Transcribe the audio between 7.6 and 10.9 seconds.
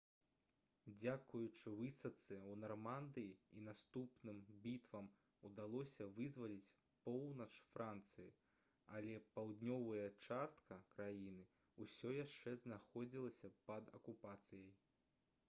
францыі але паўднёвая частка